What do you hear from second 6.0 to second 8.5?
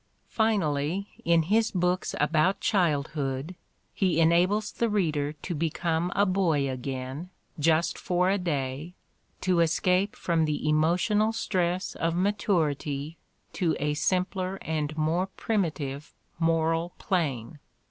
"a boy again, just for a